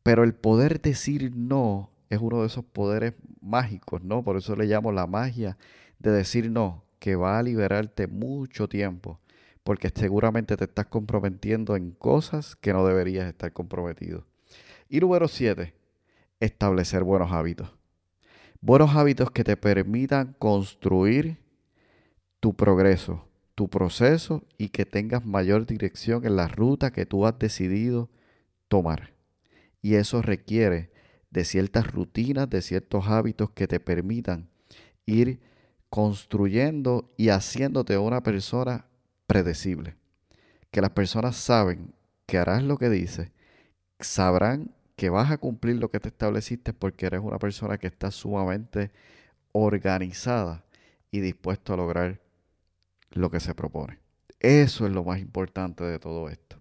Pero 0.02 0.25
el 0.25 0.34
poder 0.34 0.80
decir 0.80 1.32
no 1.34 1.90
es 2.10 2.18
uno 2.20 2.40
de 2.40 2.46
esos 2.48 2.64
poderes 2.64 3.14
mágicos, 3.40 4.02
¿no? 4.02 4.22
Por 4.22 4.37
eso 4.37 4.57
le 4.57 4.66
llamo 4.66 4.92
la 4.92 5.07
magia 5.07 5.57
de 5.98 6.11
decir 6.11 6.50
no 6.50 6.85
que 6.98 7.16
va 7.16 7.38
a 7.38 7.42
liberarte 7.42 8.07
mucho 8.07 8.68
tiempo, 8.68 9.20
porque 9.66 9.90
seguramente 9.92 10.57
te 10.57 10.62
estás 10.62 10.87
comprometiendo 10.87 11.74
en 11.74 11.90
cosas 11.90 12.55
que 12.55 12.72
no 12.72 12.87
deberías 12.87 13.26
estar 13.26 13.52
comprometido. 13.52 14.24
Y 14.88 15.00
número 15.00 15.26
siete, 15.26 15.74
establecer 16.38 17.02
buenos 17.02 17.33
hábitos. 17.33 17.74
Buenos 18.61 18.94
hábitos 18.94 19.33
que 19.33 19.42
te 19.42 19.57
permitan 19.57 20.37
construir 20.38 21.38
tu 22.38 22.55
progreso, 22.55 23.26
tu 23.57 23.68
proceso 23.68 24.44
y 24.57 24.68
que 24.68 24.87
tengas 24.87 25.26
mayor 25.26 25.66
dirección 25.66 26.24
en 26.24 26.37
la 26.37 26.46
ruta 26.46 26.92
que 26.92 27.05
tú 27.05 27.26
has 27.26 27.37
decidido 27.37 28.09
tomar. 28.68 29.14
Y 29.83 29.96
eso 29.96 30.22
requiere 30.22 30.92
de 31.31 31.44
ciertas 31.44 31.90
rutinas, 31.90 32.48
de 32.48 32.62
ciertos 32.62 33.09
hábitos 33.09 33.50
que 33.50 33.66
te 33.66 33.81
permitan 33.81 34.48
ir 35.07 35.40
construyendo 35.90 37.12
y 37.16 37.31
haciéndote 37.31 37.98
una 37.98 38.22
persona 38.22 38.87
predecible. 39.26 39.96
Que 40.70 40.80
las 40.80 40.90
personas 40.90 41.36
saben 41.36 41.94
que 42.26 42.38
harás 42.38 42.62
lo 42.62 42.76
que 42.78 42.90
dices, 42.90 43.30
sabrán 44.00 44.74
que 44.96 45.10
vas 45.10 45.30
a 45.30 45.38
cumplir 45.38 45.76
lo 45.76 45.90
que 45.90 46.00
te 46.00 46.08
estableciste 46.08 46.72
porque 46.72 47.06
eres 47.06 47.20
una 47.20 47.38
persona 47.38 47.78
que 47.78 47.86
está 47.86 48.10
sumamente 48.10 48.90
organizada 49.52 50.64
y 51.10 51.20
dispuesto 51.20 51.74
a 51.74 51.76
lograr 51.76 52.20
lo 53.10 53.30
que 53.30 53.40
se 53.40 53.54
propone. 53.54 53.98
Eso 54.40 54.86
es 54.86 54.92
lo 54.92 55.04
más 55.04 55.20
importante 55.20 55.84
de 55.84 55.98
todo 55.98 56.28
esto. 56.28 56.58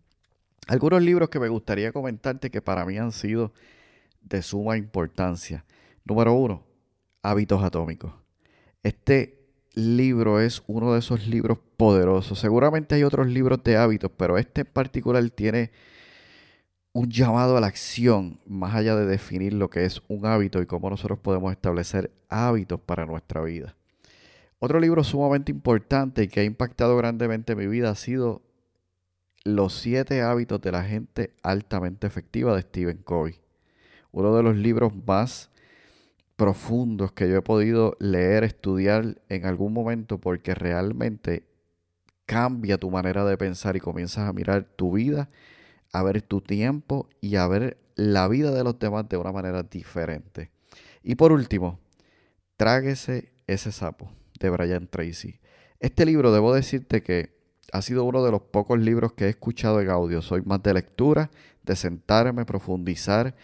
Algunos 0.67 1.01
libros 1.01 1.30
que 1.30 1.39
me 1.39 1.47
gustaría 1.47 1.91
comentarte 1.91 2.49
que 2.49 2.62
para 2.62 2.86
mí 2.86 2.97
han 2.97 3.12
sido 3.12 3.54
de 4.21 4.41
suma 4.41 4.78
importancia. 4.78 5.63
Número 6.04 6.34
uno, 6.34 6.63
hábitos 7.21 7.63
atómicos. 7.63 8.13
Este 8.84 9.45
libro 9.76 10.40
es 10.40 10.64
uno 10.68 10.94
de 10.94 11.00
esos 11.00 11.28
libros 11.28 11.60
poderosos. 11.78 12.40
Seguramente 12.40 12.96
hay 12.96 13.04
otros 13.04 13.28
libros 13.28 13.64
de 13.64 13.78
hábitos, 13.78 14.12
pero 14.18 14.38
este 14.38 14.62
en 14.62 14.68
particular 14.68 15.30
tiene 15.30 15.72
un 16.94 17.10
llamado 17.10 17.58
a 17.58 17.60
la 17.60 17.68
acción, 17.68 18.40
más 18.48 18.74
allá 18.74 18.96
de 18.96 19.06
definir 19.06 19.54
lo 19.54 19.70
que 19.70 19.84
es 19.84 20.02
un 20.08 20.26
hábito 20.26 20.62
y 20.62 20.66
cómo 20.66 20.90
nosotros 20.90 21.20
podemos 21.20 21.52
establecer 21.52 22.10
hábitos 22.30 22.80
para 22.80 23.06
nuestra 23.06 23.42
vida. 23.42 23.76
Otro 24.60 24.80
libro 24.80 25.04
sumamente 25.04 25.52
importante 25.52 26.24
y 26.24 26.28
que 26.30 26.40
ha 26.40 26.44
impactado 26.46 26.96
grandemente 26.96 27.56
mi 27.56 27.68
vida 27.68 27.90
ha 27.90 27.96
sido 27.96 28.42
Los 29.44 29.74
siete 29.74 30.22
hábitos 30.22 30.62
de 30.62 30.72
la 30.72 30.84
gente 30.84 31.34
altamente 31.44 32.08
efectiva 32.08 32.56
de 32.56 32.62
Stephen 32.62 32.98
Covey. 33.04 33.42
Uno 34.12 34.34
de 34.36 34.42
los 34.42 34.56
libros 34.56 34.94
más 35.06 35.52
profundos 36.36 37.12
que 37.12 37.30
yo 37.30 37.38
he 37.38 37.41
podido 37.41 37.95
leer, 38.00 38.43
estudiar 38.43 39.21
en 39.30 39.45
algún 39.45 39.74
momento 39.74 40.19
porque 40.19 40.54
realmente 40.56 41.43
cambia 42.26 42.78
tu 42.78 42.89
manera 42.89 43.24
de 43.26 43.38
pensar 43.38 43.76
y 43.76 43.80
comienzas 43.80 44.28
a 44.28 44.34
mirar 44.34 44.63
tu 44.63 44.93
vida, 44.93 45.30
a 45.93 46.04
ver 46.04 46.21
tu 46.21 46.41
tiempo 46.41 47.08
y 47.21 47.36
a 47.36 47.48
ver 47.48 47.78
la 47.95 48.28
vida 48.28 48.52
de 48.52 48.63
los 48.63 48.78
demás 48.80 49.08
de 49.08 49.17
una 49.17 49.32
manera 49.32 49.63
diferente. 49.63 50.52
Y 51.04 51.15
por 51.15 51.32
último, 51.32 51.80
Tráguese 52.58 53.34
ese 53.48 53.74
sapo 53.74 54.10
de 54.39 54.50
Brian 54.50 54.88
Tracy. 54.88 55.41
Este 55.82 56.06
libro, 56.06 56.32
debo 56.32 56.54
decirte 56.54 57.04
que 57.04 57.36
ha 57.74 57.82
sido 57.82 58.06
uno 58.06 58.24
de 58.24 58.32
los 58.32 58.41
pocos 58.43 58.80
libros 58.80 59.12
que 59.12 59.26
he 59.26 59.30
escuchado 59.30 59.82
en 59.82 59.89
audio. 59.89 60.21
Soy 60.21 60.41
más 60.43 60.63
de 60.63 60.74
lectura, 60.74 61.32
de 61.63 61.76
sentarme, 61.76 62.45
profundizar 62.45 63.36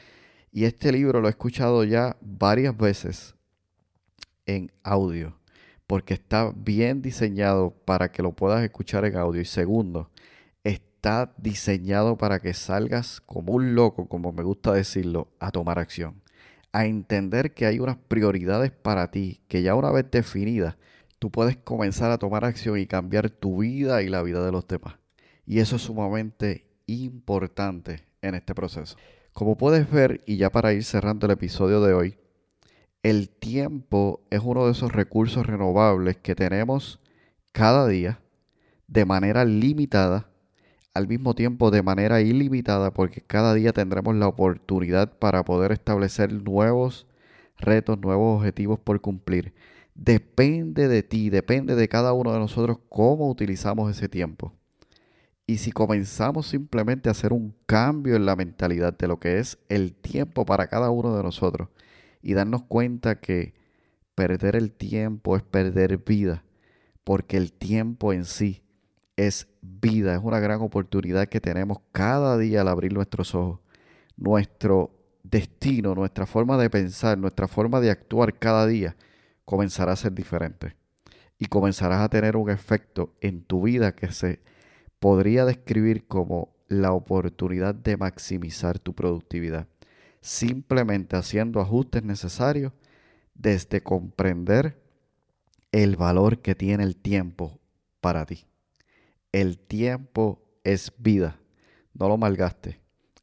y 0.51 0.65
este 0.65 0.91
libro 0.91 1.21
lo 1.21 1.27
he 1.27 1.31
escuchado 1.31 1.83
ya 1.85 2.17
varias 2.19 2.75
veces 2.75 3.35
en 4.45 4.71
audio, 4.83 5.37
porque 5.87 6.13
está 6.13 6.51
bien 6.53 7.01
diseñado 7.01 7.71
para 7.85 8.11
que 8.11 8.21
lo 8.21 8.33
puedas 8.33 8.61
escuchar 8.63 9.05
en 9.05 9.15
audio. 9.15 9.41
Y 9.41 9.45
segundo, 9.45 10.09
está 10.63 11.33
diseñado 11.37 12.17
para 12.17 12.39
que 12.39 12.53
salgas 12.53 13.21
como 13.21 13.53
un 13.53 13.75
loco, 13.75 14.07
como 14.07 14.33
me 14.33 14.43
gusta 14.43 14.73
decirlo, 14.73 15.29
a 15.39 15.51
tomar 15.51 15.79
acción. 15.79 16.21
A 16.73 16.85
entender 16.85 17.53
que 17.53 17.65
hay 17.65 17.79
unas 17.79 17.97
prioridades 17.97 18.71
para 18.71 19.09
ti, 19.09 19.41
que 19.47 19.61
ya 19.61 19.75
una 19.75 19.91
vez 19.91 20.11
definidas, 20.11 20.75
tú 21.17 21.31
puedes 21.31 21.55
comenzar 21.57 22.11
a 22.11 22.17
tomar 22.17 22.43
acción 22.43 22.77
y 22.77 22.87
cambiar 22.87 23.29
tu 23.29 23.61
vida 23.61 24.01
y 24.03 24.09
la 24.09 24.21
vida 24.21 24.45
de 24.45 24.51
los 24.51 24.67
demás. 24.67 24.95
Y 25.45 25.59
eso 25.59 25.77
es 25.77 25.81
sumamente 25.81 26.67
importante 26.87 28.03
en 28.21 28.35
este 28.35 28.53
proceso. 28.53 28.97
Como 29.33 29.57
puedes 29.57 29.89
ver, 29.89 30.21
y 30.25 30.37
ya 30.37 30.49
para 30.49 30.73
ir 30.73 30.83
cerrando 30.83 31.25
el 31.25 31.31
episodio 31.31 31.81
de 31.81 31.93
hoy, 31.93 32.17
el 33.01 33.29
tiempo 33.29 34.21
es 34.29 34.41
uno 34.43 34.65
de 34.65 34.73
esos 34.73 34.91
recursos 34.91 35.45
renovables 35.45 36.17
que 36.17 36.35
tenemos 36.35 36.99
cada 37.51 37.87
día 37.87 38.19
de 38.87 39.05
manera 39.05 39.45
limitada, 39.45 40.29
al 40.93 41.07
mismo 41.07 41.33
tiempo 41.33 41.71
de 41.71 41.81
manera 41.81 42.21
ilimitada, 42.21 42.91
porque 42.93 43.21
cada 43.21 43.53
día 43.53 43.71
tendremos 43.71 44.15
la 44.15 44.27
oportunidad 44.27 45.17
para 45.17 45.43
poder 45.45 45.71
establecer 45.71 46.33
nuevos 46.33 47.07
retos, 47.57 47.97
nuevos 47.99 48.37
objetivos 48.37 48.79
por 48.79 48.99
cumplir. 48.99 49.53
Depende 49.95 50.87
de 50.89 51.03
ti, 51.03 51.29
depende 51.29 51.75
de 51.75 51.87
cada 51.87 52.11
uno 52.11 52.33
de 52.33 52.39
nosotros 52.39 52.79
cómo 52.89 53.29
utilizamos 53.29 53.89
ese 53.89 54.09
tiempo. 54.09 54.53
Y 55.51 55.57
si 55.57 55.73
comenzamos 55.73 56.47
simplemente 56.47 57.09
a 57.09 57.11
hacer 57.11 57.33
un 57.33 57.53
cambio 57.65 58.15
en 58.15 58.25
la 58.25 58.37
mentalidad 58.37 58.97
de 58.97 59.09
lo 59.09 59.19
que 59.19 59.39
es 59.39 59.57
el 59.67 59.93
tiempo 59.93 60.45
para 60.45 60.67
cada 60.67 60.91
uno 60.91 61.13
de 61.17 61.23
nosotros 61.23 61.67
y 62.21 62.35
darnos 62.35 62.63
cuenta 62.63 63.19
que 63.19 63.53
perder 64.15 64.55
el 64.55 64.71
tiempo 64.71 65.35
es 65.35 65.43
perder 65.43 65.97
vida, 65.97 66.45
porque 67.03 67.35
el 67.35 67.51
tiempo 67.51 68.13
en 68.13 68.23
sí 68.23 68.63
es 69.17 69.49
vida, 69.61 70.15
es 70.15 70.21
una 70.23 70.39
gran 70.39 70.61
oportunidad 70.61 71.27
que 71.27 71.41
tenemos 71.41 71.79
cada 71.91 72.37
día 72.37 72.61
al 72.61 72.69
abrir 72.69 72.93
nuestros 72.93 73.35
ojos. 73.35 73.59
Nuestro 74.15 74.91
destino, 75.21 75.95
nuestra 75.95 76.27
forma 76.27 76.57
de 76.57 76.69
pensar, 76.69 77.17
nuestra 77.17 77.49
forma 77.49 77.81
de 77.81 77.91
actuar 77.91 78.39
cada 78.39 78.65
día 78.67 78.95
comenzará 79.43 79.91
a 79.91 79.97
ser 79.97 80.13
diferente. 80.13 80.77
Y 81.37 81.47
comenzarás 81.47 81.99
a 81.99 82.07
tener 82.07 82.37
un 82.37 82.49
efecto 82.49 83.13
en 83.19 83.43
tu 83.43 83.63
vida 83.63 83.93
que 83.93 84.13
se 84.13 84.39
podría 85.01 85.45
describir 85.45 86.05
como 86.05 86.53
la 86.67 86.93
oportunidad 86.93 87.73
de 87.73 87.97
maximizar 87.97 88.77
tu 88.77 88.93
productividad. 88.93 89.67
Simplemente 90.21 91.15
haciendo 91.17 91.59
ajustes 91.59 92.03
necesarios 92.03 92.71
desde 93.33 93.81
comprender 93.81 94.79
el 95.71 95.95
valor 95.95 96.37
que 96.43 96.53
tiene 96.53 96.83
el 96.83 96.95
tiempo 96.95 97.59
para 97.99 98.27
ti. 98.27 98.45
El 99.31 99.57
tiempo 99.57 100.39
es 100.63 100.93
vida. 100.99 101.39
No 101.95 102.07
lo 102.07 102.17
malgastes. 102.17 102.77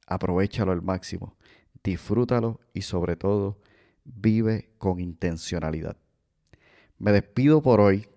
Aprovechalo 0.09 0.73
al 0.73 0.83
máximo. 0.83 1.37
Disfrútalo 1.85 2.59
y 2.75 2.83
sobre 2.83 3.14
todo 3.14 3.61
vive 4.05 4.73
con 4.79 4.99
intencionalidad. 4.99 5.97
Me 6.99 7.12
despido 7.12 7.62
por 7.62 7.81
hoy. 7.81 8.09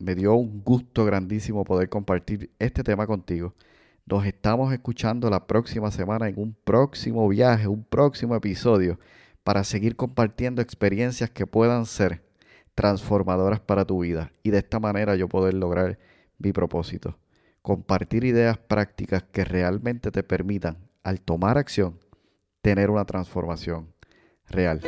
Me 0.00 0.14
dio 0.14 0.34
un 0.34 0.62
gusto 0.64 1.04
grandísimo 1.04 1.62
poder 1.62 1.90
compartir 1.90 2.50
este 2.58 2.82
tema 2.82 3.06
contigo. 3.06 3.54
Nos 4.06 4.24
estamos 4.24 4.72
escuchando 4.72 5.28
la 5.28 5.46
próxima 5.46 5.90
semana 5.90 6.26
en 6.26 6.38
un 6.38 6.54
próximo 6.54 7.28
viaje, 7.28 7.68
un 7.68 7.84
próximo 7.84 8.34
episodio 8.34 8.98
para 9.44 9.62
seguir 9.62 9.96
compartiendo 9.96 10.62
experiencias 10.62 11.28
que 11.28 11.46
puedan 11.46 11.84
ser 11.84 12.24
transformadoras 12.74 13.60
para 13.60 13.84
tu 13.84 14.00
vida 14.00 14.32
y 14.42 14.48
de 14.48 14.58
esta 14.60 14.80
manera 14.80 15.16
yo 15.16 15.28
poder 15.28 15.52
lograr 15.52 15.98
mi 16.38 16.50
propósito. 16.54 17.18
Compartir 17.60 18.24
ideas 18.24 18.56
prácticas 18.56 19.22
que 19.24 19.44
realmente 19.44 20.10
te 20.10 20.22
permitan, 20.22 20.78
al 21.02 21.20
tomar 21.20 21.58
acción, 21.58 21.98
tener 22.62 22.88
una 22.88 23.04
transformación 23.04 23.92
real. 24.50 24.80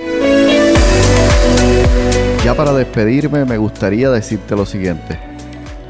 Ya 2.45 2.55
para 2.55 2.73
despedirme 2.73 3.45
me 3.45 3.57
gustaría 3.57 4.11
decirte 4.11 4.57
lo 4.57 4.67
siguiente. 4.67 5.19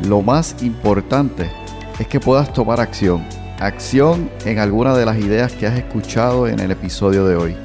Lo 0.07 0.23
más 0.23 0.57
importante 0.63 1.51
es 1.99 2.07
que 2.07 2.21
puedas 2.21 2.53
tomar 2.53 2.81
acción. 2.81 3.25
Acción 3.59 4.31
en 4.45 4.59
alguna 4.59 4.97
de 4.97 5.07
las 5.07 5.19
ideas 5.19 5.53
que 5.53 5.67
has 5.67 5.79
escuchado 5.79 6.49
en 6.49 6.61
el 6.61 6.71
episodio 6.71 7.27
de 7.27 7.37
hoy 7.37 7.57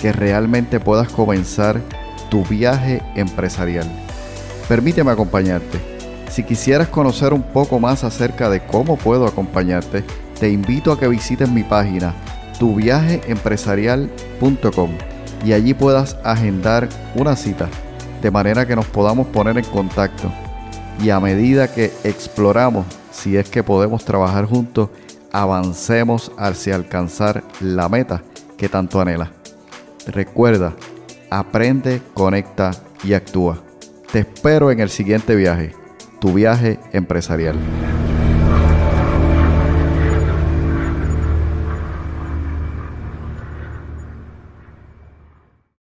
que 0.00 0.12
realmente 0.12 0.80
puedas 0.80 1.10
comenzar 1.10 1.80
tu 2.30 2.42
viaje 2.44 3.02
empresarial. 3.16 3.86
Permíteme 4.68 5.10
acompañarte. 5.10 5.78
Si 6.30 6.42
quisieras 6.42 6.88
conocer 6.88 7.34
un 7.34 7.42
poco 7.42 7.78
más 7.78 8.02
acerca 8.04 8.48
de 8.48 8.64
cómo 8.64 8.96
puedo 8.96 9.26
acompañarte, 9.26 10.04
te 10.38 10.48
invito 10.48 10.92
a 10.92 10.98
que 10.98 11.08
visites 11.08 11.50
mi 11.50 11.64
página 11.64 12.14
tuviajeempresarial.com 12.58 15.19
y 15.44 15.52
allí 15.52 15.74
puedas 15.74 16.16
agendar 16.24 16.88
una 17.14 17.36
cita 17.36 17.68
de 18.22 18.30
manera 18.30 18.66
que 18.66 18.76
nos 18.76 18.86
podamos 18.86 19.26
poner 19.28 19.56
en 19.58 19.64
contacto 19.64 20.30
y 21.02 21.10
a 21.10 21.20
medida 21.20 21.72
que 21.72 21.92
exploramos 22.04 22.86
si 23.10 23.36
es 23.36 23.48
que 23.48 23.62
podemos 23.62 24.04
trabajar 24.04 24.44
juntos, 24.44 24.90
avancemos 25.32 26.32
hacia 26.36 26.74
alcanzar 26.74 27.42
la 27.60 27.88
meta 27.88 28.22
que 28.56 28.68
tanto 28.68 29.00
anhelas. 29.00 29.30
Recuerda, 30.06 30.74
aprende, 31.30 32.02
conecta 32.14 32.72
y 33.04 33.14
actúa. 33.14 33.58
Te 34.12 34.20
espero 34.20 34.70
en 34.70 34.80
el 34.80 34.90
siguiente 34.90 35.34
viaje, 35.36 35.74
tu 36.20 36.34
viaje 36.34 36.78
empresarial. 36.92 37.56